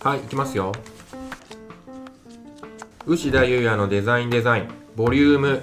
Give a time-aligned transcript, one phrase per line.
[0.00, 0.72] はい、いきますよ。
[3.04, 5.62] 牛田優也のデザインデザイン、ボリューム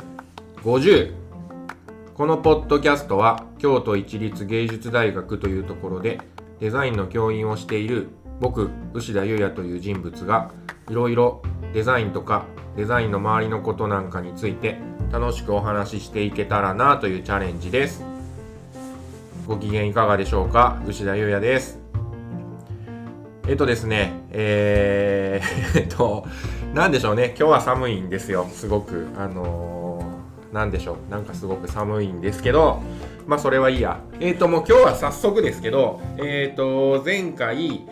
[0.62, 1.14] 50。
[2.16, 6.20] このポッドキャストは、京都市立芸術大学というところで、
[6.60, 8.10] デザインの教員をしている
[8.42, 10.52] 僕、牛田優也という人物が、
[10.90, 11.42] いろいろ
[11.74, 12.44] デザインとか、
[12.76, 14.80] デザインの周りのことなんかについて、
[15.14, 18.04] 楽しくお話ししていけたらなというチャレンジです。
[19.48, 20.82] ご機嫌いかがでしょうか？
[20.86, 21.85] 牛田優也です。
[23.48, 26.26] えっとですね、えー、 っと、
[26.74, 29.08] なんでしょうね、今日は寒いんですよ、すごく。
[29.16, 32.82] あのー、なんでしょう、なんかすごく寒いんですけど、
[33.28, 34.00] まあそれはいいや。
[34.20, 37.86] えっと、もう今日は早速ですけど、えっと、前回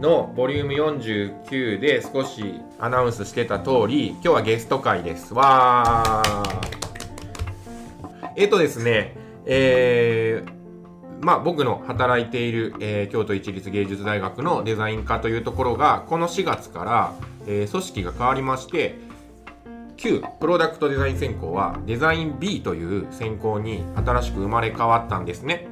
[0.00, 5.32] のボリューム49で少しアナウンスしてた通り、今日はゲスト会です。
[5.32, 6.68] わー。
[8.34, 9.14] えっとですね、
[9.46, 10.57] えー、
[11.20, 17.12] まあ、僕の働いている、えー京都市立芸術大学のデザイン科というところがこの4月から、
[17.46, 18.98] えー組織が変わりまして
[19.96, 25.66] 旧プロダクトデザイン専攻はデザイン B という専攻に新しく生まれ変わったんですね。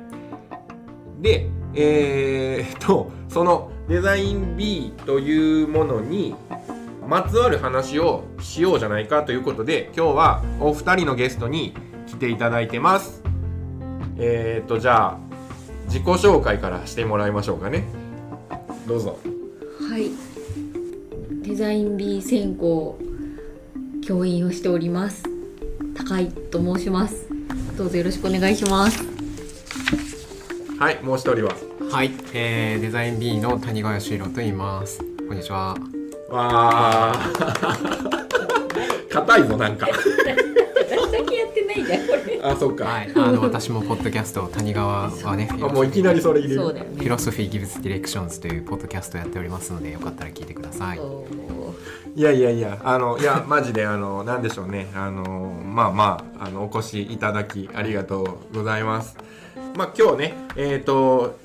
[1.21, 6.35] でえー、 とそのデザイン B というものに
[7.07, 11.73] まつわる話をしようじゃないかということで今日はお二人のゲストに
[12.09, 13.23] 来ていただいてます。
[14.19, 15.26] えー、とじゃあ
[15.87, 17.85] 自己紹介からしてもらいましょうかね
[18.87, 19.19] どうぞ
[19.91, 20.11] はい。
[21.49, 22.99] デザイン B 専攻
[24.05, 25.23] 教員をしております。
[25.97, 27.29] 高井と申します。
[27.77, 29.05] どうぞよろしくお願いします。
[30.79, 31.55] はいもう一人は？
[31.91, 35.01] はい、えー、デザイン B の谷川義弘と言います。
[35.29, 35.75] こんにちは。
[36.31, 37.31] わあ
[39.11, 40.05] 硬いぞなんか 私
[41.13, 42.36] だけやってないじゃんこれ。
[42.51, 46.61] あそっか、はい、あの私もポッドキャスト谷川はね、あもういきなりそれ入れる。
[46.61, 46.97] そうだよね。
[46.97, 51.01] フィロソフィー・ギブス・ディレクションズというポッドキャストをやっておりますので、よかったら聞いてください。
[52.15, 54.87] いやいやいやあのいやマジであのなんでしょうね。
[54.95, 59.17] あのまあまああのお越しいただきありがとうございます。
[59.77, 61.39] まあ今日ねえっ、と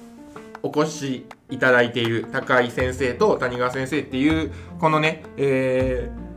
[0.63, 6.30] お越しいただいている高井先生と谷川先生っていうこのねえー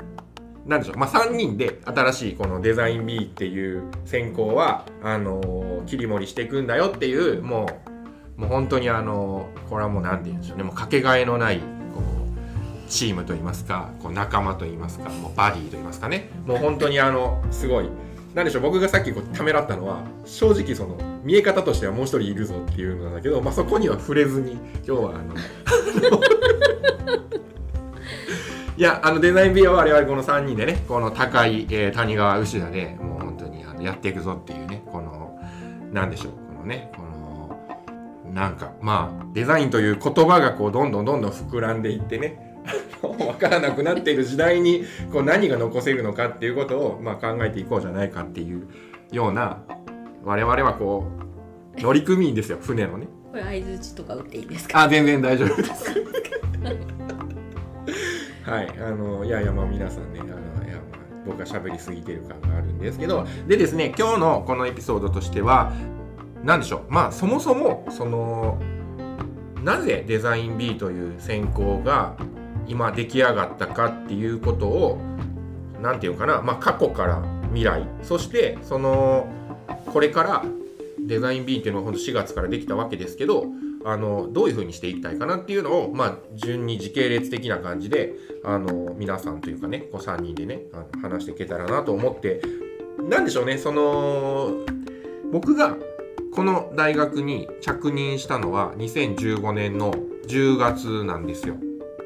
[0.66, 7.68] なんでしょうまあ、3人で新しいこのデザイン B っていう専攻はあの切り盛りしていくんだよっていうも
[8.36, 16.30] うもう本当にあのこれはもう何て言うんでしょうねもうかけがえのないこうチームといいますかこう仲間といいますかもうバディといいますかね。
[16.46, 17.88] もう本当にあのすごい。
[18.34, 25.34] なんでしょう僕がさっきこうためらったのは正直その見え方としてはもう一人いるぞっていうのなんだけど、まあ、そこには触れずに今日はあの
[28.76, 35.38] いやあのデザイン B は我々この3人でねこの高い、えー谷川牛田でもう本当にあのやっていくぞっていうねこの
[35.92, 42.58] なんでしょうこのねこのなんかまあデザインという言葉がこうどんどんどんどん膨らんでいってね
[43.00, 48.66] 分からなくなっている時代にこう何が残せるのかっていうことを、まあ、考えていこうじゃないかっていう
[49.12, 49.58] ような
[50.24, 51.04] 我々はこ
[51.76, 54.82] う乗組員ですよ船のねこれ相槌とか打っていいですか？
[54.84, 55.94] あ全然大丈夫です
[58.44, 58.68] はい。
[58.78, 60.28] あのいやいやまあ皆さんねあの
[60.66, 65.72] いや、まあ、僕が喋りすぎてる感があるんですけどでですね今日のこのエピソードとしては
[66.42, 66.92] 何でしょう。
[66.92, 68.58] まあそもそもその
[69.62, 72.16] なぜデザイン B という専攻が
[72.66, 74.98] 今出来上がったかっていうことを
[75.80, 77.86] 何て言うかな、まあ、過去から未来。
[78.02, 79.26] そしてその
[79.86, 80.44] これから
[81.00, 83.46] デザイン B っていうのは本当4月からできたわけですけど
[83.84, 92.40] あのどういうふうにしていきたいかなっていうのを、まあ、順に時系列的な感じであの皆さんというかねこう3人でねあの話していけたらなと思って
[93.10, 94.52] なんでしょうねその
[95.30, 95.76] 僕が
[96.34, 99.92] この大学に着任したのは2015年の
[100.26, 101.56] 10月なんですよ。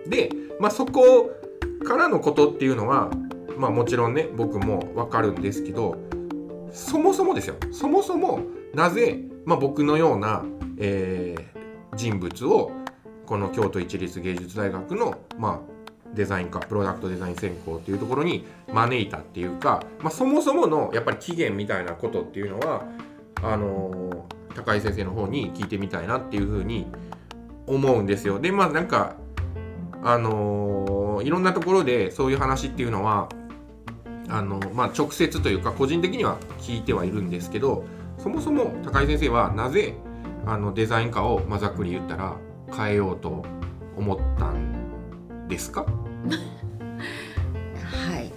[0.06, 1.30] で、まあ、そこ
[1.86, 3.10] からのことっていうのは、
[3.56, 5.96] まあ、もちろんね僕もわかるんですけど
[6.72, 8.40] そもそもですよそもそも
[8.74, 10.44] なぜ、まあ、僕のような、
[10.78, 11.57] えー
[11.98, 12.70] 人物を
[13.26, 22.86] この京都市立芸術大学の、まあ、デザイン科プロダクトデザイン専攻っていうところに招いたっていうか、まあ、そもそものやっぱり起源みたいなことっていうのは
[23.42, 26.86] あのー高井先生の方に聞いてみたいなっていうふうに
[27.68, 28.40] 思うんですよ。
[28.40, 29.14] でまあなんか
[30.02, 33.28] あのーいろんなところでそういう話っていうのは
[34.30, 37.84] あのまあ、直接というか個人的には聞いてはいるんですけど
[38.18, 39.94] そもそも高井先生はなぜ
[40.46, 42.36] あのデザイン科を、まあ、ざっくり言ったら
[42.74, 43.44] 変えようと
[43.96, 45.84] 思ったんですか？
[48.12, 48.30] はい。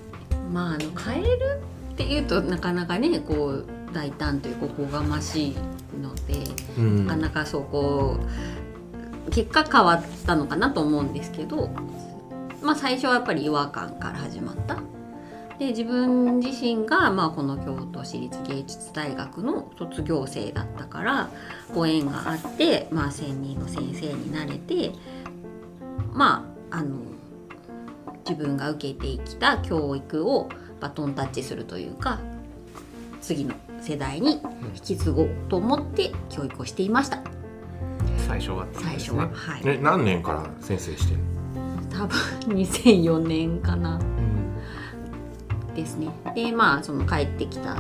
[0.52, 1.62] まああの変える
[1.92, 5.56] っていうとなかなかねこう大胆というかおこがましい
[6.02, 6.22] ので、
[6.78, 8.18] うんなかなかそうこ
[9.30, 11.70] 結果変わったのかなと思うんですけど、
[12.64, 14.78] まあ、最初はやっぱり違和感から始まった。
[15.62, 21.30] で自分自身が、まあ、この京都市立芸術大学の卒業生だったから
[21.76, 24.92] ご縁があって、まあ、専任の先生になれて
[26.14, 26.98] まああの
[28.28, 30.50] 自分が受けてきた教育を
[30.80, 32.20] バトンタッチするというか
[33.22, 34.42] 次の世代に
[34.74, 37.22] 引き継ごうと思って教育をしていました。
[38.28, 39.62] 最初はってこと最初は、はい。
[39.66, 41.20] え何年から先生してる
[41.92, 42.18] 多分
[42.56, 44.00] 2004年かな
[45.76, 47.78] ですねでまあその帰ってきた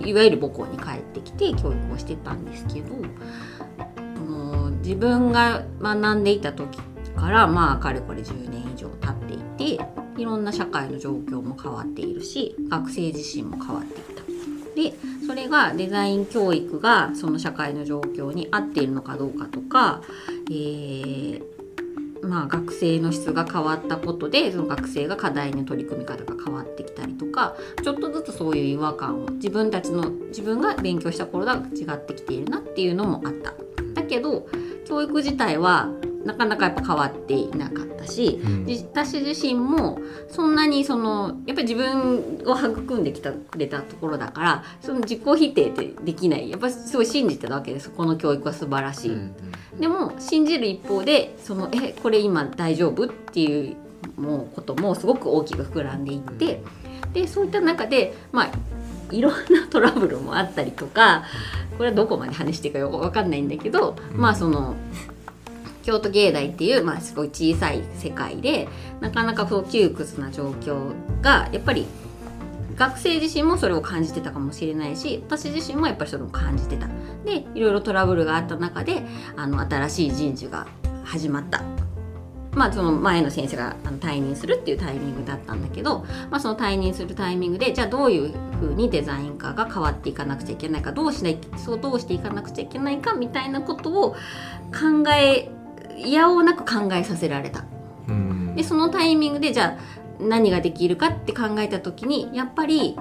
[0.00, 2.94] いわゆる母校に帰ってきて教育をしてたんですけど
[4.16, 6.78] その自分が学んでいた時
[7.16, 9.84] からまあかれこれ10年以上経っていて
[10.16, 14.24] いろんな社会の状況も変わっているし学生自身も変わっていた。
[14.74, 14.92] で
[15.26, 20.02] それがデザイン教育がその社会の状況に合っているのかどうかとか、
[20.50, 21.53] えー
[22.24, 33.54] まあ、学生の質が変わったことでその学生が課題の取り組み方が変わってきたりとかちょっとずつそういう違和感を自分たちの自分が勉強した頃と違ってきているなっていうのもあった。
[33.94, 34.46] だけど
[34.84, 35.88] 教育自体は
[36.24, 38.66] なかなかやっぱ変わっていなかったし、うん。
[38.66, 46.50] じ私自身もそんなにそのやっぱり自分を育んできたくれたところだからその自己否定ってできない。
[46.50, 49.10] やっぱりすごい信じてたわけですこの教育は素晴らしい。
[49.12, 49.34] うん
[49.78, 53.76] でも信じる一方でそのえこれ今大丈夫っていう
[54.16, 56.60] もうこともすごく大きく膨らんでいって
[57.12, 58.50] でそういった中でまあ
[59.12, 61.24] いろんなトラブルもあったりとか
[61.76, 64.20] これはどこまで話していいかよく分かんないんだけど、うん。
[64.20, 64.76] まあその
[65.84, 68.68] 京都芸大っていう、まあ、すごい小さい世界で
[69.00, 71.86] なかなかそう窮屈な状況がやっぱり
[72.74, 76.88] 学生自身もそれを感じてたかもしれないし私自身もやっぱりそれを感じてた
[77.24, 79.02] でいろいろトラブルがあった中で
[79.36, 80.66] あの新しい人事が
[81.04, 81.62] 始まった。
[82.54, 95.50] まあ、その前の先生が退任するっていうタイミングだったんだけど、まあ、その退任するタイミングでじゃあどういうふうにデザイン科が変わっていかなくちゃいけないかどうしないそうどうしていかなくちゃいけないかみたいなことを考え
[95.96, 97.64] いやおうなく考えさせられた。
[98.08, 102.96] うんでそのタイミングでじゃあ何ができるかって考えた時にやっぱり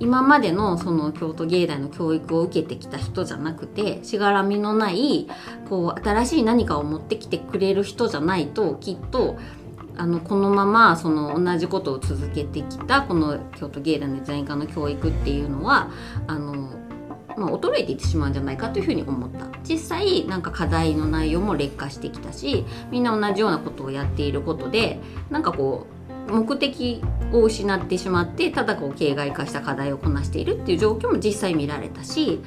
[0.00, 5.28] 今までのその京都芸大の教育を受けてきた人じゃなくてしがらみのない
[5.68, 9.36] こう新しい何かを持ってきてくれる人じゃないときっと
[9.96, 15.90] あのこのままその同じことを続けてきたこの京都芸大のデザイン科の教育っていうのは
[16.26, 16.68] あの、
[17.36, 19.46] まあ、衰えていってしまうんじゃないかというふうに思った。
[19.62, 25.00] 実際なんか課題の内容も劣化してきたしみんな同じようなことをやっていることで
[25.30, 25.86] なんかこ
[26.28, 27.02] う目的
[27.32, 32.40] を失ってしまってただこう形骸化した課題をこなしているっていう状況も実際見られたし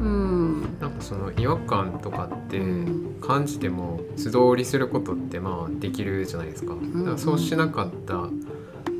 [0.00, 0.78] うん。
[0.80, 3.08] なんかその違和感とかってうん。
[3.20, 6.74] 感じても素通りすることってまあできるじゃないですか。
[6.74, 8.28] だからそうしなかった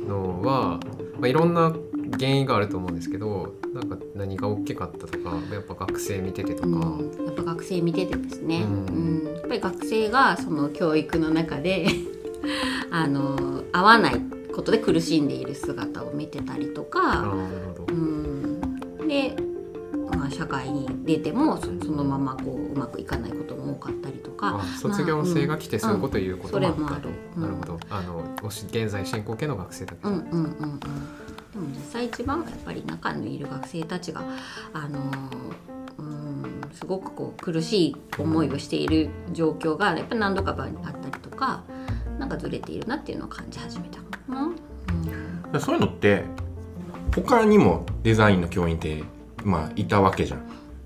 [0.07, 0.79] のは、
[1.19, 1.73] まあ、いろんな
[2.17, 7.25] 原因があると思うんですけどなんか何が大きかったとかやっぱ学生見ててとか、うん。
[7.25, 9.23] やっぱ学生見ててですね、ううん。
[9.23, 11.87] んやっぱり学生がその教育の中で
[12.91, 14.21] あの合わない
[14.53, 17.93] ことで苦しんでいる姿を見てたりとか、なるほど。
[17.93, 19.35] うん、で、
[20.15, 24.59] まあ、社会に出てもそそのままこううまくいかないことも多かったりとか。
[24.61, 27.09] あ卒業生が来てそういうこと言うこともあった、それもある。
[27.37, 27.79] うんなるほど。
[27.89, 30.79] あの現在進行形の学生だけうんうんうんうん
[31.53, 34.23] でも実際一番はやっぱり中にいる学生たちが
[34.73, 34.99] あの
[35.97, 40.71] うんすごくこう苦しい思いをしている状況がやっぱり何度かあったり
[41.21, 41.63] とか
[42.19, 44.43] なんかずれているなっていうのを感じ始めたかな。
[44.43, 45.59] うん。
[45.59, 46.23] そういうのって
[47.15, 49.03] 他にもデザインの教員って
[49.43, 50.39] まあいたわけじゃん。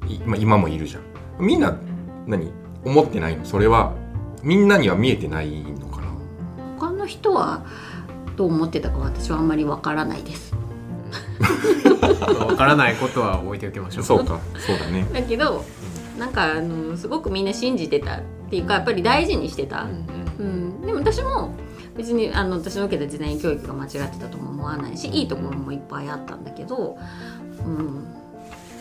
[0.10, 1.04] いまあ、今もいるじゃん。
[1.40, 1.78] みんな
[2.26, 2.52] 何
[2.86, 3.44] 思ってないの？
[3.44, 3.94] それは
[4.42, 6.08] みんなには見えてないのかな？
[6.80, 7.66] 他の人は
[8.36, 10.54] どう思ってたか私はあんまりわからないです。
[12.20, 14.04] まあわからないことは置いておきましょう。
[14.04, 15.64] そうかそうだねだけど
[16.18, 19.84] なんかあのすごくみんな信じてたっていうかやっぱり大事にしてた。
[19.84, 21.54] うんうん、でも私も
[21.96, 26.98] 別にあの私の受けたデザイン教育が間違ってたとも思わないしいいところもいっぱいあったんだけど、
[27.64, 28.04] うん、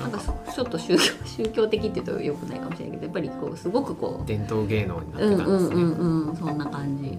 [0.00, 0.20] なんか
[0.54, 5.74] ちょっと宗教宗教的って言うとよくないかもしれないけどやっぱりこうすごくこ伝統芸能になううんうんってたんですね。
[5.74, 7.18] うんうんそんな感じ。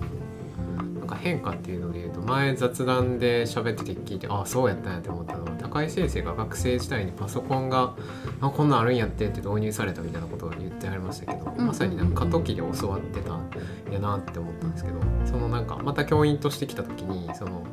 [1.13, 7.95] か変化っていうので言うと前雑談で喋ってて聞いてああそうやったんやって思ったのは高井先生が学生時代にパソコンが
[8.41, 11.67] あこんなんあるんやってって導入されたみたいなことを言ってありましたけど、うん。
[11.67, 13.49] まさになんか過渡期で教わってたん
[13.91, 17.63] やなって思ったんですけどそのなんかまた教員として来た時にその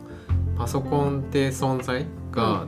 [0.56, 2.66] パソコンって存在が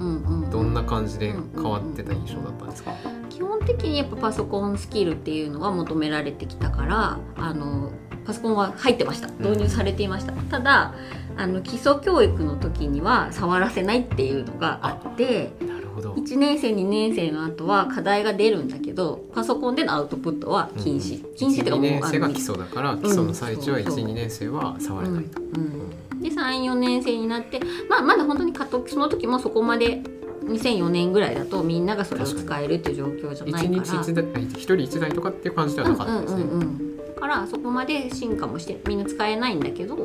[0.50, 2.94] どんな感じで変わってた印象だったんですか、
[3.28, 7.92] 基本的にやっぱパソコンスキルっていうのは求められてきたからあの
[8.24, 9.28] パソコンは入ってました。
[9.38, 10.94] 導入されていました、ただ
[11.36, 16.12] あの基礎教育の時には触らせないっていうのがあってなるほど。
[16.14, 26.20] 1年生2年生の後は課題が出るんだけどパソコンでのアウトプットは禁止、禁止ってか1 2もう年生が基礎だから基礎の最中はそうそう12年生は触れないと、うん。
[26.22, 30.02] で34年生になって、まあ、まだ本当に過渡期その時もそこまで
[30.44, 34.02] 2004年ぐらいだとみんながそれを使えるっていう状況じゃない一から。
[34.02, 36.78] 日一台一人一台とかっていう感じではなかったですね、うんうんうんうん。
[36.78, 36.81] だ
[37.22, 39.96] からそこまで進化もしてみんな使えないんだけど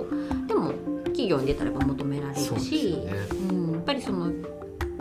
[0.46, 0.72] でも
[1.06, 3.12] 企業に出たらやっぱ求められるしね。
[3.50, 4.32] うん、やっぱりその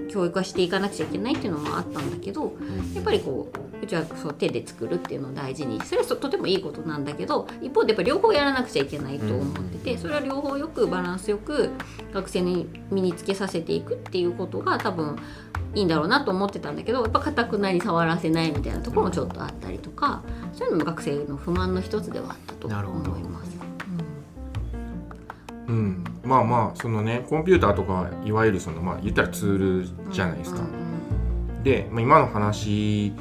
[0.08, 2.54] 教育はしていかなくちゃいけないっていうのもあったんだけど
[2.94, 11.70] やっぱりこううちはそう手で作るっていうのを大事にそれはそとてもいいことなんだけど一方でやっぱ両方やらなくちゃいけないと思っててそれは両方よくバランスよく
[12.14, 15.18] 学生に身につけさせていくっていうことが多分
[15.76, 20.23] いいんだろうなと思ってたんだけどやっぱかたくなに触らせないみたいなところもちょっとあったりとか
[20.54, 23.56] そういうのも学生の不満の一つではあったと思います。
[25.68, 30.62] うん、まあまあそのねコンピューターとかいわゆるそのまあ言ったらツールじゃないですか。
[31.62, 33.12] で、まあ、今の話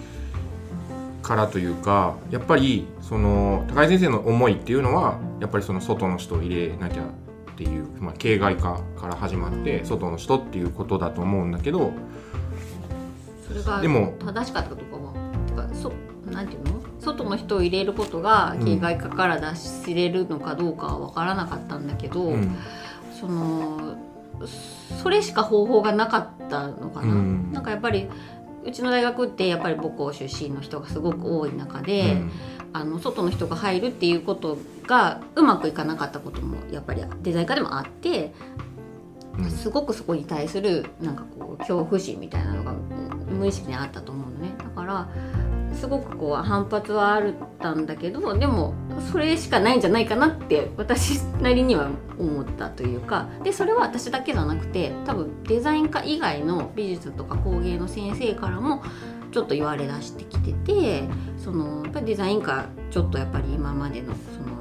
[1.22, 11.92] からというかやっぱりその高井先生の思いっていうのはやっぱりその外の人を入れなきゃっていう、まあ、形骸化から始まって外の人っていうことだと思うんだけど
[13.48, 15.14] それがでも正しかったかどうかは
[15.48, 15.92] てかそ
[16.32, 16.75] なんていうの？
[17.00, 22.56] 外の人を入れることが形骸化から脱しれるのかどうかは分からなかったんだけど、うん。
[23.20, 23.96] その
[25.02, 27.52] それしか方法がなかったのかな、うん。
[27.54, 28.08] なんかやっぱり
[28.66, 32.32] うちの大学ってやっぱり母校出身の人がすごく多い中で、うん。
[32.74, 38.34] あの外の人が入るっていうことがうまくいかなかったこともやっぱりデザイン科でもあって
[39.38, 39.52] うん。
[39.52, 45.10] すごくそこに対するなんかこう恐怖心みたいなのがうん無意識にあったと思うのねだから
[45.74, 48.74] すごくこう反発はあったんだけどでも
[49.12, 58.84] それしかないんじゃないかなって私なりには思ったというかでそれは私だけじゃなくて多分デザイン科以外の美術とか工芸の先生からも
[59.32, 61.03] ちょっと言われだしてきてて
[61.38, 64.55] そのやっぱりデザイン科ちょっとやっぱり今までのその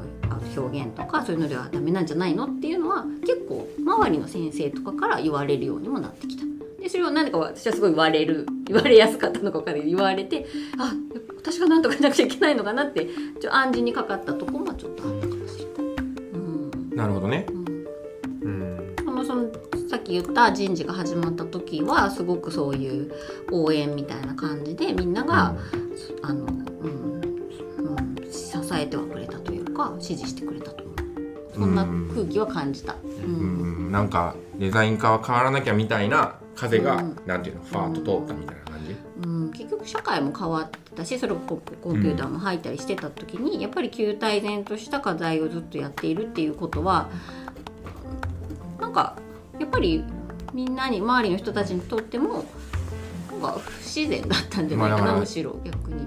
[0.56, 6.44] 表現とかそういうのではダメなんじゃないのっていうのは結構周りの先生とかから言われるようにもなってきた。
[6.84, 10.44] でそれを何か私はすごい言われる言われやすかったのか分かんないけど言われて
[10.78, 10.92] あ
[11.34, 13.08] 私が何とかしなくちゃいけないのかなって
[13.40, 15.94] ちょ暗示にかかったところはちょっとあったかもしれない。
[16.34, 16.90] うん。
[16.94, 17.46] なるほどね。
[17.48, 17.86] うん。
[18.42, 18.96] うん。
[18.98, 19.50] そのその
[19.88, 23.14] さっき言った人事が始まった時はすごくそういう
[23.50, 25.56] 応援みたいな感じでみんなが、
[26.20, 27.22] あの、うん
[27.78, 30.96] うん、支えてはくれたというか支持してくれたと思う。
[31.54, 32.92] そんな空気は感じた。
[32.92, 33.88] ううん。
[33.88, 38.96] ん、なんかデザイン科は変わらなきゃみたいな風が、うんなんていうのファーッと通ったみたいな感じ？
[39.24, 47.08] うん、結局社会も変わってたしそれこコンピューターも入ったりしてた時に、やっぱり旧体然とした課題をずっとやっているっていうことは
[48.80, 49.16] なんか
[49.58, 50.04] やっぱり
[50.52, 52.44] みんなに周りの人たちにとっても
[53.30, 56.06] なんか不自然だったんじゃないかな、むしろ逆に。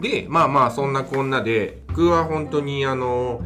[0.00, 3.42] でまあまあそんなこんなで僕は本当にあの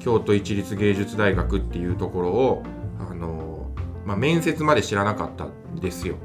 [0.00, 2.62] 京都市立芸術大学っていうところを
[4.08, 6.16] まあ、面接まで知らなかったんですよ。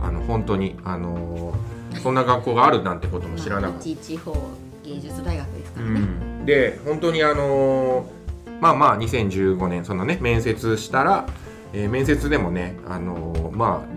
[0.00, 1.52] あの本当にあの
[2.00, 3.78] そんな学校があるなんてことも知らなかった。
[3.80, 4.32] 一地方
[4.84, 5.98] 芸術大学ですかうらね。
[5.98, 8.08] ん、で本当にあの
[8.60, 11.26] まあまあ2015年そのね面接したら、
[11.72, 13.88] えー面接でもねあのまあ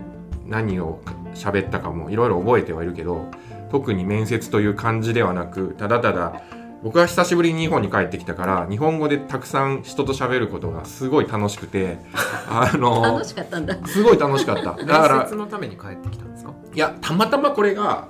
[0.48, 1.00] 何を
[1.34, 3.26] 喋ったかもいろいろ覚えてはいるけど
[3.70, 6.42] 特に面接という感じではなくただただ
[6.82, 11.98] 僕は久しぶりに日本に帰ってきたから日本語でたくさん人と喋ることがすごい楽しくて
[12.48, 13.76] あの楽しかったんだ。
[13.86, 16.52] すごい楽しかった だから面接のために帰ってきたんですか？
[16.74, 18.08] いやたまたまこれが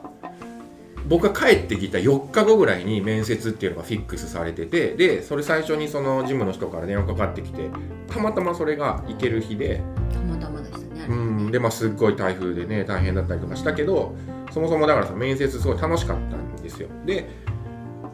[1.09, 7.71] 僕が帰ってきた4日後ぐらいに面接っていうのがフィックスされててでそれ最初にそのジムの人から電話かかってきて
[8.13, 9.81] たまたまそれが行ける日で、
[10.13, 11.07] たまたまでしたね。
[11.09, 14.15] うん、でまあすっごい台風でね大変だったりとかしたけど
[14.51, 17.31] そもそもだからさ面接すごい楽しかったんですよで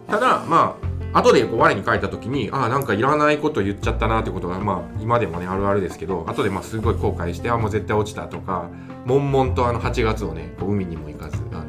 [0.06, 0.76] ただま
[1.12, 8.68] あ後でこう我に返った時にああなんかいらないこと言っちゃったなってことがまあ今でもねあるあるですけど後でまあすごい後悔してあもう絶対落ちたとか
[9.06, 11.64] 悶々とあの8月をねこう海にも行かずあ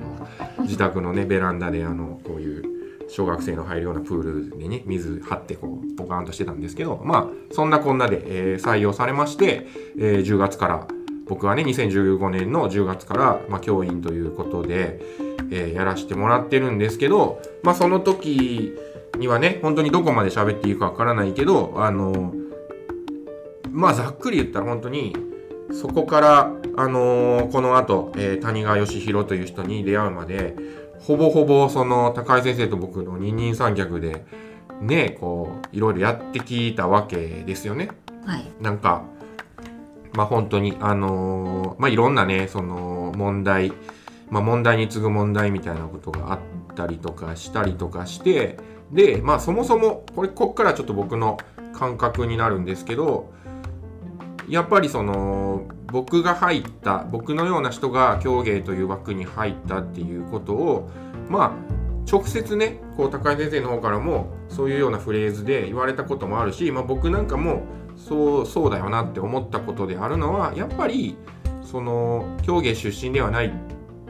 [0.58, 2.76] の自宅のねベランダであのこういう
[3.08, 10.88] 小学生の入るようなプールでね水張ってこうポカーンとしてたんですけどまあそんなこんなで、えー採用されまして、えー10月から
[11.28, 15.00] 僕はね2015年の10月から、まあ、教員ということで、
[15.52, 18.74] えーやらせてもらってるんですけどまあその時
[19.18, 22.34] にはね本当にどこまで喋っていいかわからないけどあの
[23.72, 25.16] まあざっくり言ったら本当に
[25.72, 30.56] そこから、あのーこの後、えー谷川義弘という人に出会うまで
[31.00, 34.26] ほぼほぼその高井先生と僕の二人三脚で
[34.82, 37.90] ねこういろいろやってきたわけですよね。
[38.26, 39.04] はいなんか
[40.14, 43.74] まあ本当にあのーまあいろんなねその問題
[44.30, 46.40] まあ問題に次ぐ問題みたいなことがあっ
[46.76, 48.58] たりとかしたりとかして
[48.92, 51.38] でまあそもそもこれこっからちょっと僕の
[51.74, 53.34] 感覚になるんですけど
[54.48, 60.90] やっぱりその僕が入った僕のような人が競芸という枠に入ったっていうことを
[61.30, 67.64] まあ直接ねこう高井先生の方からもそういうようなフレーズで言われたこともあるし、まあ、僕なんかも
[67.98, 71.18] そうそうだよなって思ったことであるのはやっぱり
[71.64, 73.52] その競芸出身ではない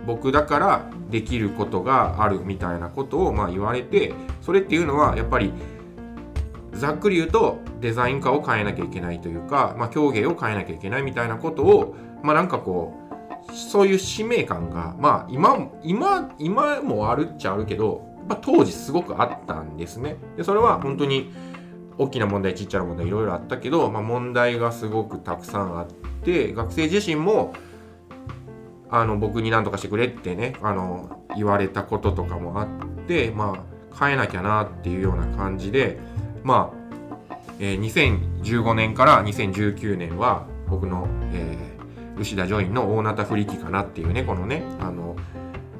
[0.05, 5.53] 僕だからできることがあるみたいなことをまあ言われてそれっていうのはやっぱり
[6.73, 12.99] ざっくり言うとデザイン化を変えなきゃいけないというか、まあ、競芸を変えなきゃいけないみたいなことをまあなんかこ
[13.49, 20.17] うそういう使命感がまあ今今今もあるっちゃあるけど、まあ、当時すごくあったんですね。
[20.35, 21.31] でそれは本当に
[21.97, 25.87] 大きな問題ちっちゃな問題いろいろあったけど、まあ、問題がすごくたくさんあっ
[26.23, 27.53] て学生自身も
[28.89, 32.67] あの僕に何とかしてくれってねあの言われたこととかもあっ
[33.07, 35.99] てまあ変えなきゃなっていうような感じで
[36.43, 36.71] ま
[37.31, 41.75] あ、えー2015年から2019年は僕の、えー
[42.17, 45.15] 牛田ジョインの大ナタ不力かなっていうねこのねあの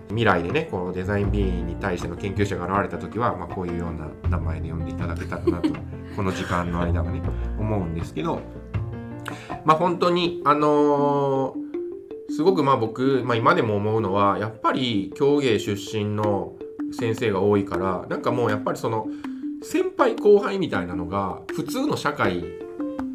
[0.09, 5.69] 未来でねこのデザイン B に対しての研究者が現れた時は、まあ、こういうような名前で呼んでいただけたらなと
[6.15, 7.21] この時間の間はね
[7.59, 8.41] 思うんですけど
[9.63, 11.64] まあ本当にあのー
[12.35, 16.55] すごくまあ僕、まあ、今でも思うのはやっぱり競芸出身の
[16.91, 19.07] 先生が多いからなんかもうやっぱりその
[19.63, 22.43] 先輩後輩みたいなのが普通の社会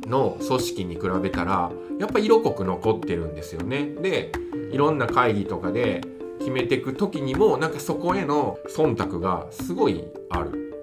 [0.07, 3.91] の組織に比べたらやっぱ色濃く残ってるんですよね。
[4.01, 4.33] で
[4.73, 6.01] いろんな会議とかで
[6.39, 10.75] 決めていく時にもなんかそこへの忖度がすごいある。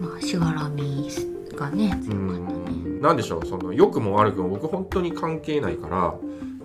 [0.00, 1.08] まあしがらみ
[1.54, 6.14] がね強かったねなんでしょうその良くも悪くも僕本当に関係ないから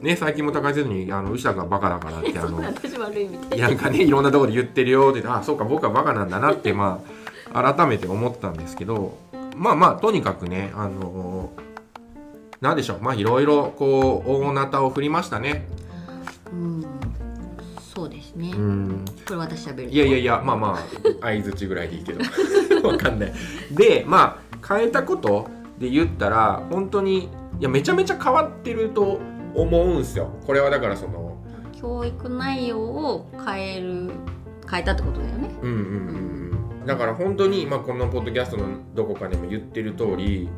[0.03, 6.99] ね最近も高井先生にあの牛田がバカだからってあの なんかねいろんなところで言ってるよって言ってあそうか僕はバカなんだなって ま
[7.53, 9.17] あ改めて思ったんですけど
[9.55, 11.51] まあまあとにかくねあの
[12.59, 15.67] なんでしょうまあいろいろこう大なたを振りましたね。
[16.51, 16.85] うん
[17.95, 19.05] そうですね、うん。
[19.27, 19.91] これ私喋る。
[19.91, 20.77] いやいやいやまあまあ
[21.21, 22.21] 相づちぐらいでいいけど。
[22.89, 23.33] わかんない。
[23.71, 29.19] でまあ変えたことで言ったら本当にいやめちゃめちゃ変わってると
[29.55, 30.29] 思うんすよ。
[30.45, 31.37] これはだからその
[31.79, 34.11] 教育内容を変える
[34.69, 35.49] 変えたってことだよね。
[35.61, 36.85] うんうんうんうん。
[36.85, 40.49] だから本当に、まあ、このポッドキャストのどこかでも言ってる通り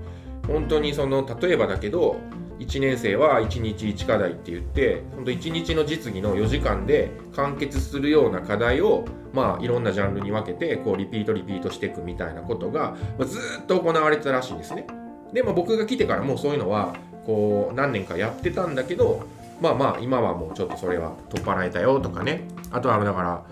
[0.48, 2.18] 本当にその例えばだけど
[2.60, 14.88] 1年生は1日1課題って言って本当1日の実技の4時間で完結するような課題をまあいろんなジャンルに分けてこうリピートリピートしていくみたいなことが、まあ、ずーっと行われてたらしいんですね。
[15.34, 19.26] でも僕が来てからもうそういうのはこう何年かやってたんだけど
[19.62, 22.48] まあまあ今はもうちょっとそれは取っ払えたよとかね。
[22.72, 23.44] あとはだから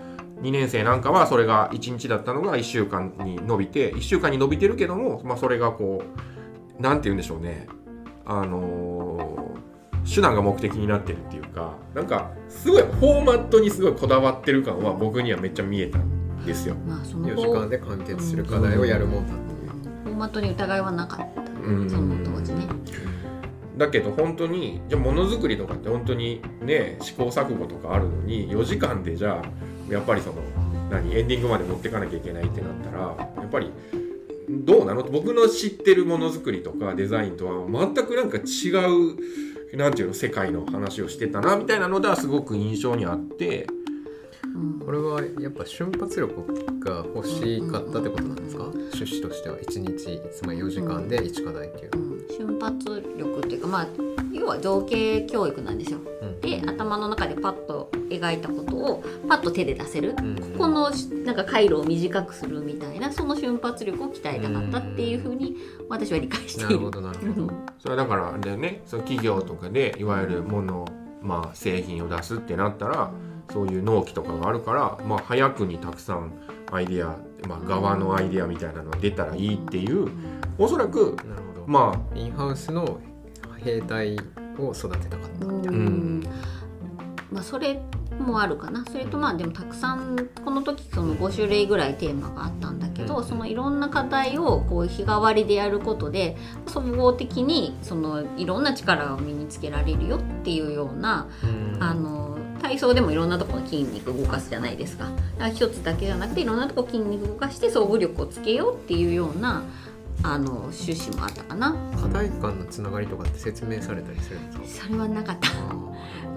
[0.42, 7.66] 2年生なんかはそれが1日だったのが1週間に伸びて1週間に伸びてるけども、まあ、それがこう何て言うんでしょうね。
[8.26, 9.44] あのー
[10.04, 16.74] 手段が目的になってるっていうかなんかすごいフォーマットにすごいこだわってる感は僕にはめっちゃ見えたんですよ。
[16.86, 19.70] まあその4時間で完結する課題をやるもんだっていう。
[20.04, 21.90] フォーマットに疑いはなかった、うん。
[21.90, 22.66] その当時ね
[23.76, 30.36] だけど本当にじゃあものづくりとかって本当にね試行錯誤とかあるのに4時間でじゃあやっぱりその
[30.90, 33.72] 何エンディングまで持っていかなきゃいけないってなったらやっぱり
[34.48, 35.02] どうなの？
[35.02, 38.70] 僕の知ってるものづくりとかデザインとは全くなんか違
[39.72, 43.66] うなんていうの世界の話をしてたなみたいなのではすごく印象にあって
[44.54, 44.78] うん。
[44.78, 46.44] これはやっぱ瞬発力
[46.78, 48.64] が欲しかったってことなんですか？
[48.64, 49.56] 趣旨としては。
[49.56, 51.90] 1日つまり4時間で1課題っていう。
[51.94, 51.96] う。
[51.98, 53.86] ん瞬発力っていうかまあ
[54.32, 55.98] 要は情景教育なんですよ。
[56.22, 56.40] うん。
[56.40, 60.14] で頭の中でパッと描いたことをパッと手で出せる。
[60.18, 60.36] うん。
[60.36, 65.56] ここのしなんか回路を短くするみたいなその瞬発力を鍛えたかったっていうふうに
[65.88, 66.68] 私は理解してる。
[66.68, 67.52] ないるほどなるほど。
[67.78, 68.82] それはだからだよね。
[68.86, 70.86] その企業とかでいわゆるもの、
[71.22, 73.10] まあ、製品を出すってなったら
[73.52, 76.32] そういう納期とかがあるから、まあ、早くにたくさん
[76.72, 80.08] アイデア、まあ、側のアイデアみたいなのが出たらいいっていう
[80.58, 81.16] おそらく
[81.66, 81.72] ど。
[81.72, 83.00] まインハウスの
[83.64, 84.16] 兵隊
[84.58, 85.46] を育てたかった。
[85.46, 85.78] みたいな。
[85.78, 86.24] うん。
[87.30, 87.80] まあそれ
[88.18, 88.84] もあるかな。
[88.84, 93.24] それとまあでもたくさんこの時その5種類ぐらいテーマがあったんだけど、うん。
[93.24, 101.82] そのいろんな課題をこう日替わりでやることで総合的にそのいろんな力を身につけられるよっていうようなうん。
[101.82, 105.04] あの体操でもいろんなところの筋肉動かすじゃないですか。
[105.04, 109.64] だから一つだけじゃなくていろんなところ筋肉動かして総合力をつけようっていうような
[110.26, 111.76] あの趣旨もあったかな。
[112.00, 114.86] 課題間のつながりとかって説明されたりするんですか？
[114.86, 115.50] それはなかった、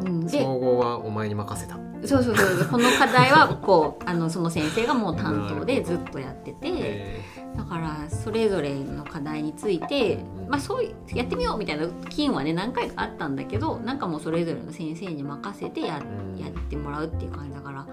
[0.01, 1.79] うん、で総合はお前に任せた。
[2.05, 2.67] そうそうそう。
[2.69, 6.57] この課題はこうあのその先生がもう担当でずっとやってて。
[6.63, 7.21] え
[7.57, 16.37] だからそれぞれの課題について、うんまあ、そういうやってみようみたいな金はね何回かあったんだけどなんかもうそれぞれの先生に任せてやうん。
[16.37, 17.89] やってもらうっていう感じだからん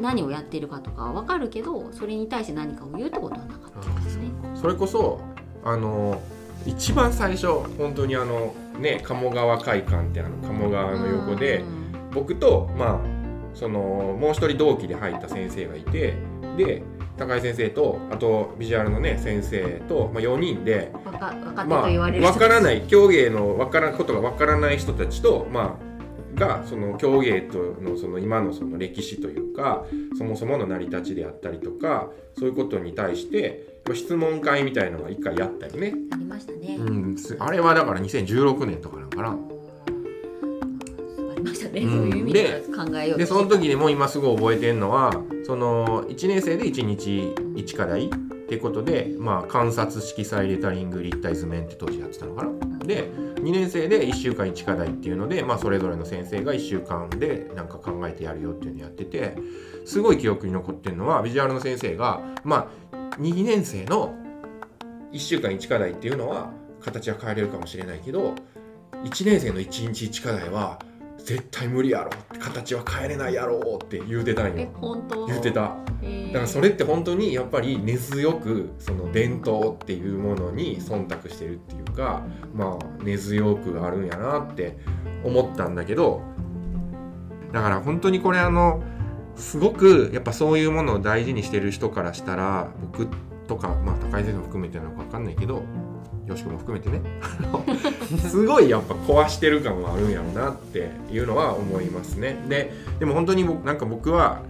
[0.00, 4.30] 何をやってるかとかは分かるけどそれに対して何かを言うってことはなかったですね。
[4.54, 5.20] それこそ
[5.64, 6.20] あの
[6.66, 11.78] 一番最初本当にあのね鴨川会館ってあの鴨川の横でうん。
[12.12, 13.18] 僕とまあ
[13.54, 13.80] その
[14.18, 16.14] もう一人同期で入った先生がいて
[16.56, 16.82] で
[17.18, 25.88] 高井先生とあとビジュアルのね先生と、まあ、4人でわか若手まあと言われる分からない競芸の分からんことが分からない人たちとまあ
[26.38, 29.84] がその競芸とのその今のその歴史というか
[30.16, 36.76] そもそもの成り立ちであったりとかそういうことに対してまあ質問会みたいなのが一回やったよね、ありましたね。
[36.78, 39.30] うん、すあれはだから2016年とかなんかな。
[39.30, 39.57] あ
[41.38, 41.90] りましたね、うん。
[41.90, 45.12] そういう意味で考えようでその時にもう今すぐ覚えてるのは
[45.44, 48.10] その1年生で1日1課題っ
[48.48, 52.78] てことで、まあ、観察色彩レタリング立体図面って当時やってたのかな。
[52.78, 59.36] で2年生で1週間1課題っていうので、まあ、それぞれの先生が1週間でなんか考えてやるよっていうのをやってて
[59.84, 64.14] すごい記憶に残ってるのはビジュアルの先生が、まあ、2年生の
[65.12, 68.34] 1週間1課題っていうのは形は変えれるかもしれないけど
[69.04, 70.78] 1年生の1日1課題は
[71.28, 72.10] 絶対無理やろ。
[72.38, 75.26] 形は変えれないやろって言うてたんえよ本当？
[75.26, 75.76] 言うてた。
[76.00, 76.26] えー。
[76.28, 82.22] だからそれって本当にやっぱり根強くその伝統っていうものに忖度してるっていうか
[82.54, 84.78] まあ根強くあるんやなって
[85.22, 86.22] 思ったんだけど
[87.52, 88.82] だから本当にこれあの
[89.36, 93.06] すごくやっぱそういうものを大事にしてる人からしたら僕
[93.46, 95.62] とかまあ高井先生も含めてなのか分かんないけど
[96.28, 97.00] よしくも含めてね
[98.18, 102.36] すごいやっぱ壊してる感はあるんやろうなっていうのは思いますね。
[102.48, 104.42] ででも本当に僕なんか僕は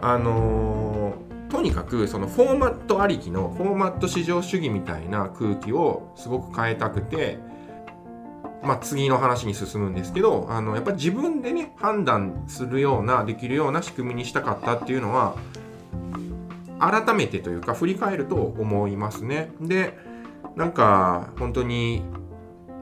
[0.00, 7.38] あのーとにかくそのフォーマットありきのフォーマット至上主義みたいな空気をすごく変えたくて、
[8.62, 15.36] まあ、次の話に進むんですけどあのやっぱり自分でね判断するようなできるような仕組みにしたかったっていうのは
[16.78, 19.50] 改めてというか振り返ると思いますね。
[19.60, 19.98] で
[20.58, 22.02] なんか本当に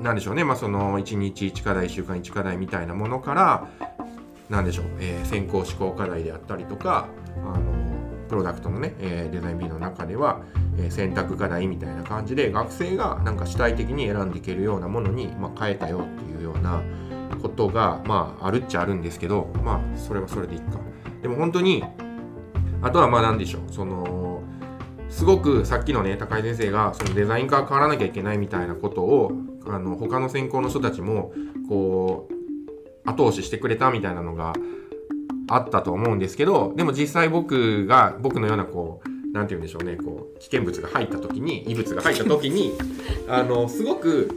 [0.00, 3.68] 何でしょうね、まあ、その1日1課題1週間1課題みたいなものから
[4.48, 7.76] 何でしょう、えー先行思考課題であったりとかあの
[8.28, 10.40] プロダクトのね、えーデザイン B の中では、
[10.78, 16.82] えー選択課題みたいな感じで学生がなんか主体的に選んでいけるようなものに、まあ、変えたよっていうような
[17.42, 20.78] ことが、まあ、あるっちゃあるんですけどまあそれはそれでいいか。
[21.20, 21.84] でも本当に
[22.80, 23.62] あとはまあ何でしょう。
[23.70, 24.42] その
[25.16, 29.32] すごくさっきのね高井先生がそのデザイン化変わらなきゃいけないみたいなことを
[29.66, 31.32] あの他の専攻の人たちも
[31.70, 34.52] こう後押ししてくれたみたいなのが
[35.48, 42.74] あったと思うんですけどでも実際僕が僕のようなこうなんて言うんでしょうねこう危険物が入った時に異物が入った時に
[43.26, 44.28] あのすごく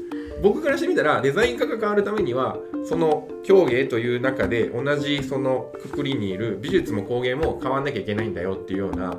[0.42, 9.18] 僕からしてみたらデザイン化が変わるためにはその競芸という中で同じそのくくりにいる美術も工芸も変わんなきゃいけないんだよっていうような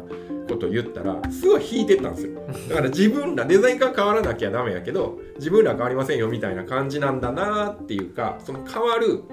[0.60, 9.24] ことを言ったらすごい引いてったんですよだから自分らデザイン化変わらなきゃダメやけど自分ら変わりませんよみたいな感じなんだなっていうかその変わる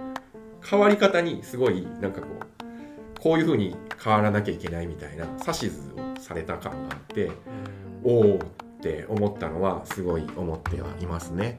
[0.63, 7.31] 変わり方にすごいなんかこうこういう風に変わらなきゃいけないみたいな指図をされた感があって
[8.03, 8.37] おおっ
[8.79, 11.57] て思ったのはすごい思ってはいますね。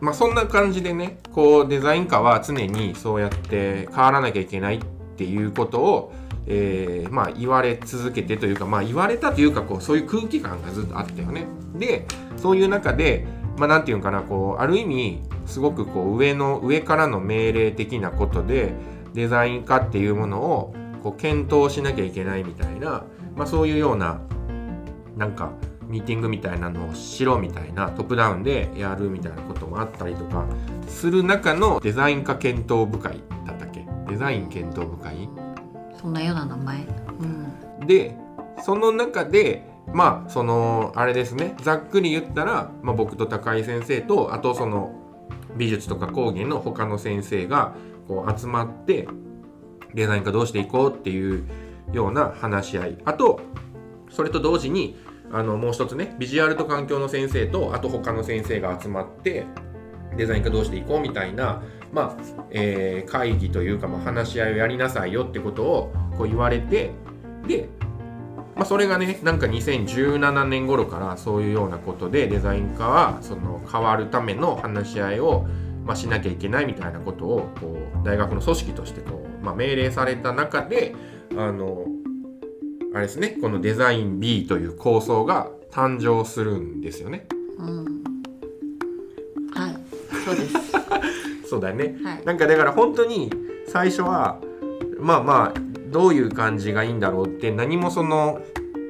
[0.00, 4.80] まあそんな感じでねこうデザイン科は常にそうやって変わらなきゃいけないっ
[5.16, 6.12] ていうことを、
[6.46, 11.46] えーまあ言われ続けてというかまあ言われたというかこうそういう空気感がずっとあったよね。
[11.74, 13.26] でそういう中で
[13.58, 18.72] まあなんていうのかなこうある意味すごくこう上の上からの命令的なことで
[19.14, 23.04] デザイン化っていうものをこう検討しなきゃいけないみたいな、
[23.36, 24.20] まあ、そういうような
[25.16, 25.50] なんか
[25.86, 30.46] ミーティングみたいなのをしろみたいなトップダウンでやるみたいなこともあったりとか
[30.86, 33.84] する中のデザイン化検討部会だったっけ？
[34.08, 35.28] デザイン検討部会？
[36.02, 36.86] そんなような名前。
[37.80, 37.86] うん。
[37.86, 38.16] で
[38.62, 44.92] その中でまあそのあれですねざっくり言ったら、まあ、僕と高井先生とあとその
[45.56, 47.74] 美術とか工芸の他の先生が
[48.08, 49.08] こう集まって
[49.94, 51.46] デザイン化どうしていこうっていう
[51.92, 53.40] ような話し合いあと
[54.10, 54.96] それと同時に
[55.30, 59.46] あのもう一つねビジュアルと環境の先生とあと他の先生が集まって
[60.16, 66.90] デザイン化どうしていこうみたいな、まあえー、会議というか、まあ、話し合いをやりなさいよってことをこう言われて
[67.46, 67.68] で、
[68.56, 75.46] まあ、それがねなんか2017年頃からそういうようなことでデザイン化はその変わるための話し合いを、
[75.84, 80.94] まあ、しなきゃいけないみたいなことをこう大学の組織としてこう、まあ、命令された中で
[81.36, 81.84] あの
[82.94, 87.26] あれですねこのデザイン B という構想が誕生するんですよね。
[87.58, 88.02] うん。
[89.54, 89.76] はい。
[90.24, 90.71] そうです。
[91.52, 91.96] そうだよね。
[92.02, 93.30] はいなんかだから本当に
[93.66, 94.40] 最初は
[94.98, 95.60] まあまあ
[95.90, 98.40] どういう感じがいいんだろうって何もその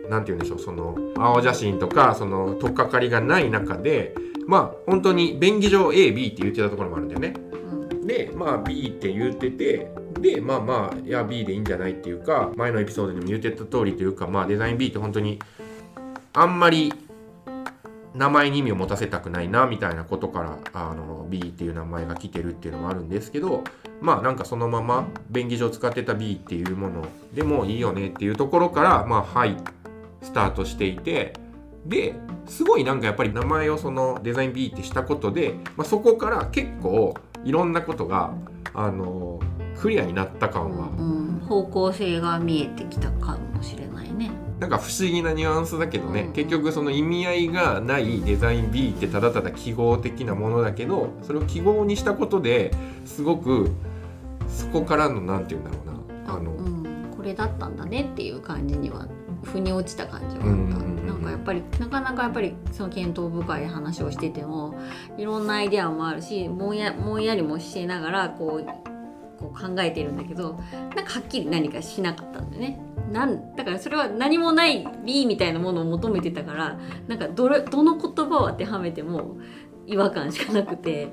[0.08, 4.14] なんて言うんでしょうその青写真とかその取っかかりがない中で
[4.46, 7.34] まあ本当に便宜上 AB って言ってたところもあるんだよね。
[7.68, 15.40] うんでまあ B って言っててでまあまあいや B でいいんじゃないっていうか前のエピソードでも言ってた通りというかまあデザイン B って本当に
[16.32, 16.92] あんまり
[18.14, 23.64] 名前に意味を持たせたくないなみたいなことからあの B っていう名前が来てるっていうのもあるんですけど
[24.00, 29.56] まあなんかそのまま便宜上使ってた B っていうものでもいいよねっていうところからまあはい
[30.22, 31.32] スタートしていて
[31.86, 32.14] で
[32.46, 38.34] すごいなんかやっぱり名前をそのデザイン B ってしたことで、まあ、そこから結構いろんなことが
[38.74, 39.40] あの
[39.80, 43.91] クリアになった感はうん、方向性が見えてきたかもしれない。
[44.62, 46.32] なんか不思議なニュアンスだけどね、うん。
[46.32, 52.70] 結局その意味合いがないデザイン B ってただただ記号的なものだけどそれを記号にしたことで
[53.04, 53.72] すごく
[54.46, 59.08] そこからのなんて言うんだろうなあの、うん、これだったんだねっていう感じには
[59.42, 64.74] 腑に落ちた感じはあった、うんうんうんなんかやっぱりなかなかやっぱりその検討深い話をしてても
[65.18, 68.81] いろんなアイデアもあるしぼんやぼんやりもしながらこう
[69.42, 70.60] こう考えてるんだけど
[70.94, 72.80] なんかはっきり何かしなかったんだよね。
[73.10, 76.78] なんだからそれは何もない B みたいなものを求めてたから
[77.08, 79.36] なんかどれどの言葉を当てはめても
[79.86, 81.12] 違和感しかなくて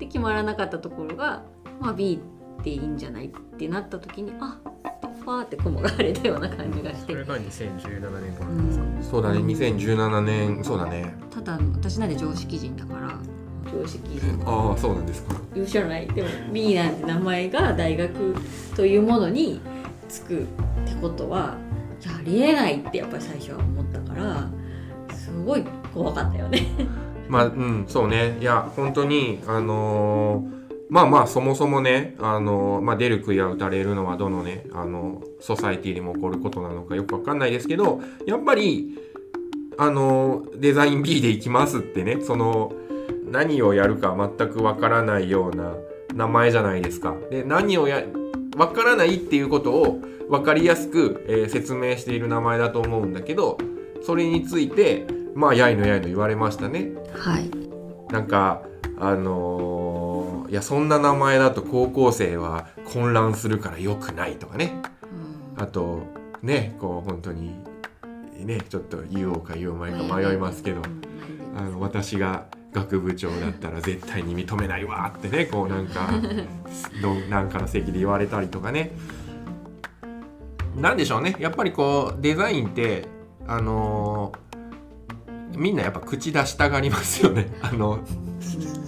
[0.00, 1.44] で決まらなかったところが、
[1.78, 2.20] まあ、B
[2.60, 4.58] っていいんじゃないってなった時にあ
[5.20, 7.12] ファーって雲が晴れたような感じがして。
[7.12, 11.14] それが2017年頃なんですか、そうだね2017年そうだね。
[11.30, 13.18] ただ私なんで常識人だから
[13.72, 15.34] 常識人ああそうなんですか。
[15.54, 18.34] よ知らないでも B なんて名前が大学
[18.76, 19.60] というものに
[20.08, 20.44] つくっ
[20.86, 21.56] てことは
[22.06, 24.50] ありえないってやっぱり最初は思ったから
[25.14, 26.66] すごい怖かったよね。
[27.28, 28.36] まあうんそうね。
[28.40, 38.98] いや本当にあのーまあまあそもそもね、あのーまあ、出る杭は打たれるのはどのねあのソサエティでも起こることなのかよくわかんないですけどやっぱり
[39.78, 42.72] あのーデザイン B でいきますってねその
[43.30, 45.74] 何をやるか全くわからないような
[46.14, 47.14] 名前じゃないですか。
[47.30, 48.02] で何をや
[48.56, 53.58] わからないっていうことを分かりやすく、えー説明している名前だと思うんだけど
[54.02, 56.90] それについてまあやいのやいの言われましたね。
[57.14, 57.50] はい、
[58.12, 58.62] なんか
[58.98, 64.72] あのーいやそんな名前だと高校生は混乱するから良くないとかね。
[65.56, 65.62] うん。
[65.62, 66.02] あと
[66.42, 67.54] ねこう本当に
[68.44, 71.56] ねちょっと言おうか言うまいか迷いますけどうん。
[71.56, 76.08] あの私が学部長だったら絶対に認めないわってね こうなんか
[77.02, 78.92] どなんかの席で言われたりとかね。
[80.76, 81.34] なんでしょうね。
[81.40, 83.06] やっぱりこうデザインって
[83.46, 84.50] あのー
[85.58, 87.48] みんなやっぱ口出したがりますよね。
[87.60, 87.98] あの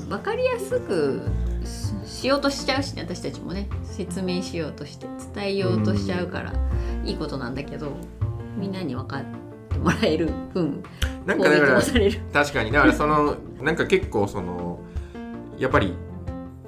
[0.07, 1.23] うんわかりやすく
[1.65, 3.69] ししようとしちゃうしね私たちもね。
[3.85, 6.53] 説明しようとして伝えようとしちゃうから
[7.05, 7.93] いいことなんだけど
[8.57, 9.25] みんなに分かっ
[9.71, 10.83] てもらえる分
[11.27, 11.81] なんかだから。
[11.81, 12.71] 確かに。
[12.73, 14.81] だからそのなんか結構その
[15.59, 15.95] やっぱり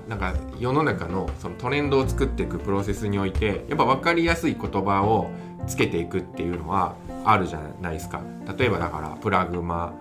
[0.09, 5.31] なんか世の中のそのトレンドを作っていくプロセスにおいてやっぱ分かりやすい言葉を
[5.67, 8.23] つけていくっていうのはあるじゃないですか。
[8.59, 9.95] 例えばだからプラグマ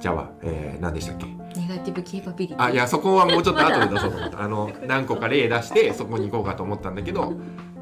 [0.00, 1.26] じゃあ、えー、何でしたっけ？
[1.26, 2.64] ネガティブケーパビリティ。
[2.64, 4.42] あいやそこはもうちょっと後で出そうと思った。
[4.42, 7.32] あの 何個か例出してそこに行こうかと思ったんだけど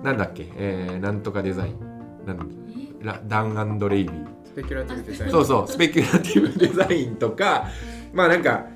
[0.03, 1.81] なんだっけ、えー、なんとかデザイン。
[2.27, 2.39] なん
[3.03, 4.27] ラダンレイビー。
[4.44, 7.67] スペキュラティブデザインそうそうスペキュラティブデザインとか
[8.13, 8.67] まあなんか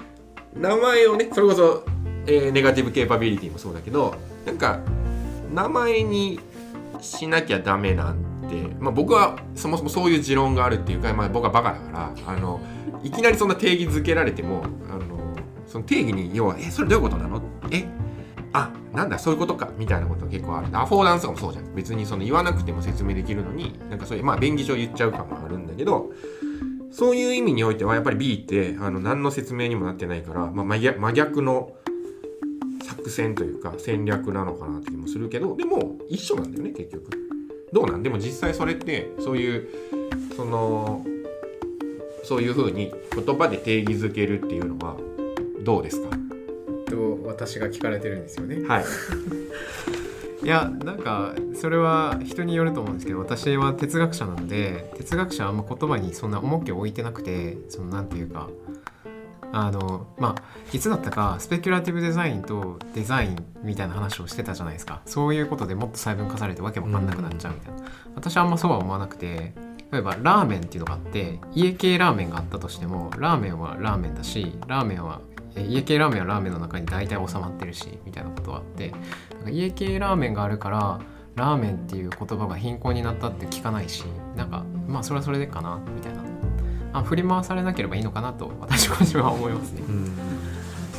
[0.55, 1.85] 名前をねそれこそ、
[2.27, 4.15] えーネガティブケーパビリティもそうだけど
[4.45, 4.81] なんか
[5.53, 6.41] 名前に
[7.01, 8.17] しなきゃダメなん
[8.49, 12.61] て、まあ、僕はそもそもそういう持論があるっていうか、まあ、僕はバカだからあの
[13.03, 15.05] いきなりそんな定義づけられてもあの
[15.67, 17.87] その定義に要は「えそれどういうことなの?」え？
[18.53, 20.69] あなんだそういうことかみたいなこと結構ある。
[20.73, 21.75] アフォーダンスかもそうじゃん。
[21.75, 26.11] 別にその言わなくても説明できるのになんかそういうまあ便宜上言っちゃう感もあるんだけど
[26.91, 31.73] そういう意味においてはやっぱり B ってあの何の説明にもなってないから、まあ、真逆の
[32.83, 37.11] 作伏線というか戦略なのかなって気もするけどでも一緒なんだよね結局。
[37.73, 38.03] どうなん？
[38.03, 39.69] でも実際それってそういう
[40.37, 41.05] その
[42.25, 44.97] そういうふうに言葉で定義づけるっていうのは
[45.61, 46.17] どうですか？
[47.29, 48.67] 私が聞かれてるんですよね。
[48.67, 48.85] はい。
[50.43, 58.49] いやなんかそれは人によると思うんですけど私は哲学者なので哲学者はあんま言葉にそんな重きを置いてなくてそのなんていうか
[59.53, 65.03] あのまあいつだったかスペキュラティブデザインとデザインみたいな話をしてたじゃないですか。
[65.07, 67.83] そういうことでもっと細分化されてわけわかんなくなっちゃうみたいな、
[68.15, 69.53] 私はあんまそうは思わなくて
[69.91, 75.21] 例えばラーメンっていうのがあって家系ラーメンがあったとしてもラーメンはラーメンだしラーメンは
[75.59, 78.91] え家系ラーメンはラーメンの中に大体収まってるしみたいなことがあって
[79.35, 81.01] なんか家系ラーメンがあるから
[81.35, 84.05] ラーメンっていう言葉が貧困になったって聞かないし
[84.37, 86.29] なんかまあそれはそれでかなみたいな。
[86.93, 89.83] あ振り回されなければいいのかなと私個人は思いますね。
[89.87, 90.19] うん。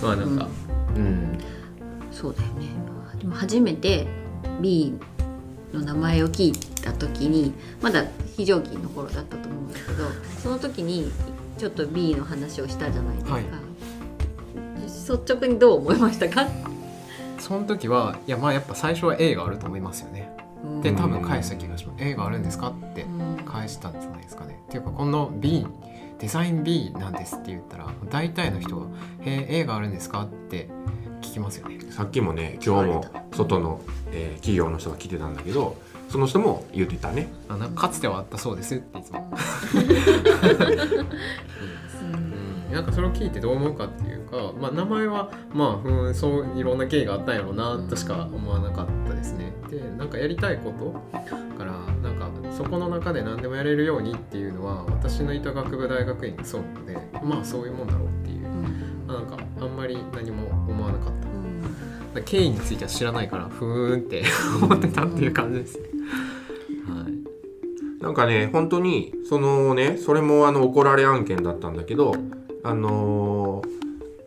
[0.01, 0.47] まあなんか、
[0.95, 1.37] うん、
[2.11, 2.67] そうだよね。
[3.19, 4.07] でも初めて
[4.61, 4.97] B
[5.73, 10.07] の名前を聞いた時にまだ非常勤の頃だったと思うんだけど
[10.41, 11.11] その時に
[11.57, 13.68] ちょっと B の話をしたじゃないですか、はい
[15.09, 16.47] 率直にどう思いましたか？
[17.39, 20.29] その時はいやまあやっぱ最初は A があると思いますよね。
[20.83, 22.69] で多分返した気がします A があるんですか？
[22.69, 23.07] ってう
[23.41, 24.61] ん返したんじゃないですかね。
[24.67, 25.65] っていうかこの B
[26.19, 28.85] デザイン B なんですって言ったら大体の人が
[29.23, 30.67] 「へえ A があるんですか?」って
[31.21, 31.79] 聞きますよね。
[31.91, 33.79] さっきもね今日も外の、
[34.11, 35.75] えー企業の人が来てたんだけど
[36.09, 39.31] その人も言ってたねあなんかかつてはあったそうですっていつも。
[42.69, 49.53] うん、なんかそれを聞いてどう思うかっていうか、まあ、名前はまあうんそういろんな経緯があったんやろうなとしか思わなかったですね。
[49.69, 50.91] でなんかやりたいこと
[51.57, 58.47] からなんかそこの中で何でもやれるようにっていうのは私のいた学部大学院がそうなのでまあそういうもんだろうっていう、
[59.07, 61.29] まあなんかあんまり何も思わなかった。
[62.25, 64.23] 経緯については知らないからふーんって
[64.61, 65.89] 思ってたっていう感じですね。
[66.87, 72.15] はいなんかね本当にそのねそれもあの怒られ案件だったんだけど
[72.63, 73.61] あの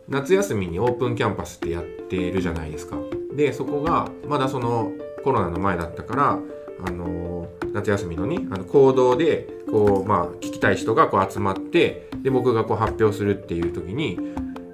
[0.07, 2.97] 夏休みにオープンキャンパスってやってるじゃないですか。
[3.35, 4.91] でそこがまだその
[5.23, 6.39] コロナの前だったから
[6.85, 14.19] あの夏休みのねあの行動でこうまあ聞きたい人がこう集まってで僕がこう発表するっていう時に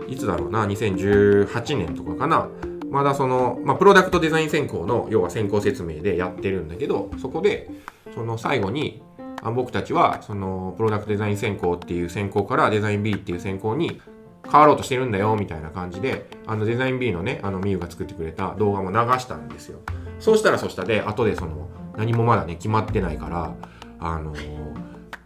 [0.07, 2.49] いつだろうな2018年とかかな。
[2.89, 7.69] まだその、まあ、プロダクトデザイン専攻の要は専攻説明でやってるんだけどそこで
[8.15, 9.03] その最後に
[9.41, 14.01] あ僕たちはそのプロダクトデザイン専攻っていう専攻からデザイン B っていう専攻に
[14.49, 19.79] 変わろうとしてるんだよみたいな感じであのデザイン B のねあのみゆが作ってくれた動画も流したんですよ。
[20.19, 23.53] そうしたらそしたで後でその何もまだね決まってないから
[23.99, 24.33] あの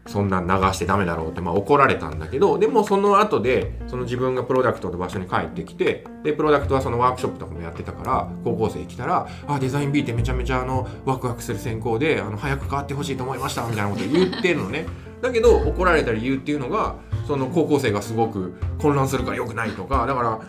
[0.07, 14.85] そんな流してダメだろうってまあ怒られたんだけどでもその後でその自分がプロダクトの場所に帰ってきてでプロダクトはそのワークショップとかもやってたから高校生来たら「あデザイン B ってめちゃめちゃあのワクワクする専攻であの早く変わってほしいと思いました」みたいなこと言ってるのね。
[15.21, 20.39] だけど怒られた理由っていうのがその高校生がすごく混乱するから良くないとかだから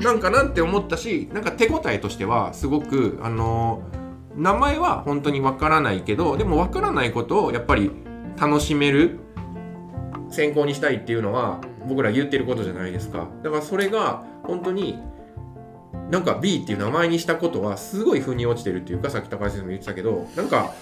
[0.00, 3.82] なんかなんて思ったしなんか手応えとしてはすごくあの
[4.36, 7.90] 名前は本当にわからないけどでもわからないことをやっぱり
[8.40, 9.20] 楽しめる
[10.30, 13.28] 専攻にしたいっていうのは僕ら言ってることじゃないですか。
[13.42, 14.98] だからそれが本当に
[16.10, 20.74] なんか B っていう名前にしたことはすごい腑に落ちてるっていうかさっき高橋先生も言ってたけどなんか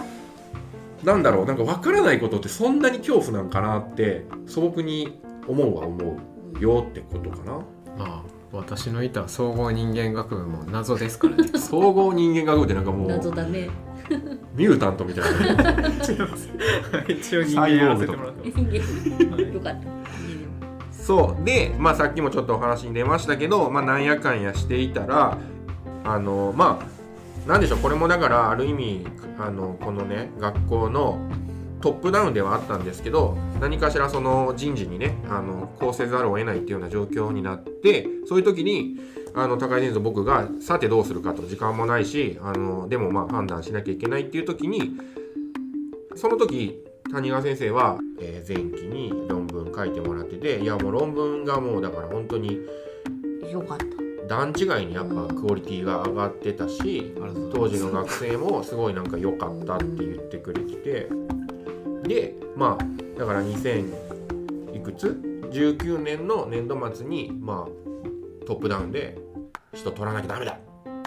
[1.04, 6.16] なんだろうなんかわからないことってそんなに恐怖なんかなって素朴に思うは思
[6.58, 7.52] うよってことかな。
[7.98, 11.48] まあ私のいた総合人間学部も謎ですからね。
[11.58, 13.68] 総合人間学部ってなんかもう謎だね
[14.54, 15.88] ミュータントみたいな。
[17.08, 19.42] 一応人間やらせてもらってます。
[19.42, 19.70] よか。
[19.70, 19.96] った
[20.92, 21.44] そう。
[21.44, 25.38] でまあさっきもちょっとお話に出ましたけど、まあ、なんやかんやしていたら
[26.04, 27.78] あのまあなんでしょう。
[27.78, 29.06] これもだからある意味
[29.38, 31.18] あのこのね学校の
[31.80, 38.96] トップダウンではあったんですけど何かしらその人事にねあのこうせざるを得ないっていうような状況になってそういう時に
[39.36, 44.92] あの高井先生と僕がさてどうするかと時間もないしあのでもまあ判断しなきゃいけないっていう時に
[46.14, 52.60] その時谷川先生は、えー前期に論文書いてもらってていやもう論文がもうだから本当に
[53.52, 53.84] よかった。
[54.26, 57.14] 段違いにやっぱクオリティが上がってたし
[57.52, 61.08] 当時の学生もすごいなんか良かったって言ってくれてて
[62.08, 65.20] でまあだから2000いくつ
[65.52, 69.16] ？19年の年度末にまあトップダウンで
[69.76, 70.58] 人取らなきゃダメだ。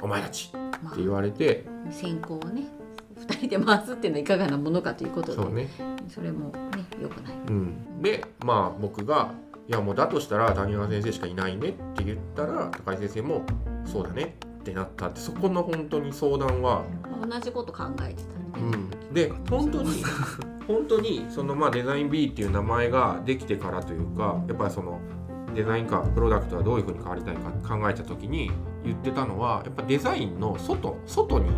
[0.01, 0.51] お前たち。
[0.83, 1.65] まって言われて。
[1.91, 2.63] 先行をね
[3.17, 5.67] 二人で回すっていうのはいかがなものかということでそうね。
[6.07, 7.33] それもね良くない。
[7.47, 9.31] うん、でまあ僕が
[9.67, 13.43] 「いやもうだとしたら谷川先生しかいないね」って言ったら高井先生も
[13.85, 16.83] 「そうだね」ってってなったってそこの本当に相談は、
[17.27, 20.03] 同じこと考えてたね、うん、で本当に
[20.67, 24.99] 本当にそのまあデザイン B っていう名前ができてからというかやっぱりその
[25.53, 28.51] デザインかプロダクトはどういうふうに変わりたいか考えた時に
[28.83, 31.49] 言ってたのはやっぱデザインの外外に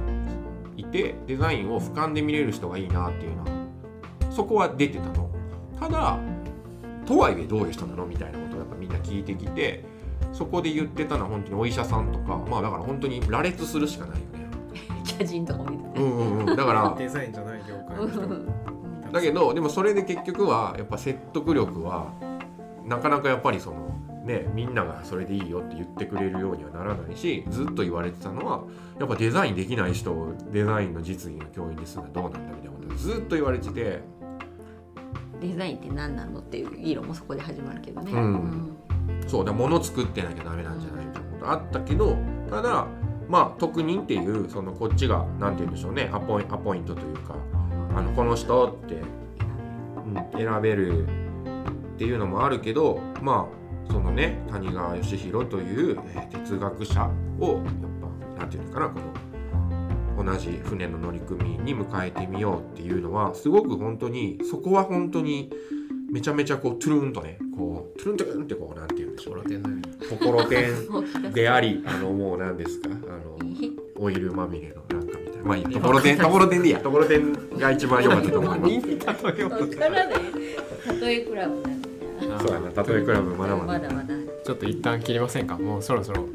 [0.77, 3.49] いてデザインを俯瞰で見れる人がいいなっていうのは
[4.31, 5.29] そこは出てたの。
[5.79, 6.19] ただ
[7.05, 9.83] とはいえどういう人なのみたいなことをやっぱみんな聞いてきて
[10.31, 14.47] そこで言ってたのは本当にお医者さんとかまあだから本当に羅列するしかないよね。
[15.03, 15.99] キャジンとか見て。
[15.99, 16.55] うんうんうん。
[16.55, 18.21] だから デザインじゃない業界の人。
[19.07, 22.13] ただけどでもそれで結局はやっぱ説得力は
[22.85, 28.63] なかなかやっぱりそのねみんながそれでいいよって言ってくれるようにはならないしずっと言われてたのは
[28.99, 34.21] やっぱデザインできない人をデザインの実技の教員にするのはどうなんだみたいなことをずっと言われてて。
[35.41, 38.77] デザインって何なのっていう議論もそこで始まるけどね、うん。
[39.27, 42.15] そうだ物作ってなきゃダメなんじゃないみたいなことあったけど
[42.47, 42.85] ただ
[43.27, 46.11] まあ特任っていうそのこっちが何て言うんでしょうね。
[46.13, 47.35] アポイアポイントというか
[47.95, 48.99] あのこの人ってう
[50.09, 51.07] ん選べる
[52.01, 57.07] っていうのもあるけどまあそのね谷川義弘という、えー哲学者
[57.39, 57.63] をやっ
[58.35, 58.99] ぱなんていうのかなこ
[60.23, 65.51] の同じ船の乗組員に迎えてみようっていうのはすごく本当にそこは本当に
[66.11, 69.35] めちゃめちゃこうトゥルンとねこうトゥルントゥルンってこうなんて言うんでしょう。
[69.35, 69.83] ロテンのように。
[69.83, 73.37] ところてんうんでありあのもう何ですかあの
[74.03, 75.43] オイルまみれのなんかみたいな。
[75.43, 76.79] まあいいやところてんところてんでいいや。
[76.79, 78.71] ところてんが一番良かったと思います。
[81.01, 81.80] 例えクラブ
[82.39, 83.79] そうやな例えクラブまだまだ。
[83.79, 84.07] まだまだ。
[84.43, 85.57] ちょっと一旦切りませんか？
[85.57, 86.25] もうそろそろ。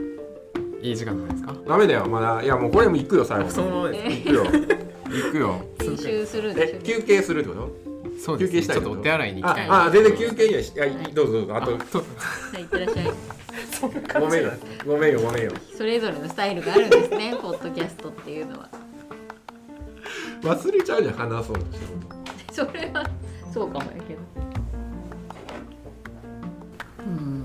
[0.82, 1.54] いい時間じゃないですか？
[1.68, 2.06] ダメだよ。
[2.06, 2.42] まだ。
[2.42, 3.50] いやもうこれも行くよ最後。
[3.50, 4.44] そのままです行くよ。
[4.44, 5.64] 行くよ。
[5.80, 6.76] 編集するんでしょ？
[6.76, 7.70] え休憩するってこと？
[8.24, 8.60] そうですね。
[8.60, 11.66] 休憩したいちょっとお手洗いに行きたいああ全然休憩いやしはいどうぞどうぞあと。
[11.78, 12.04] とは
[12.58, 13.12] いいってらっしゃい。
[14.20, 14.50] ごめんよ。
[14.86, 18.68] ごめんよごめんよそれぞれのスタイルがあるんですね ポッドキャストっていうのは。
[20.42, 23.04] 忘れちゃうじゃん話そうとしてるそれは
[23.52, 24.20] そうかもやけど
[27.06, 27.35] Hmm.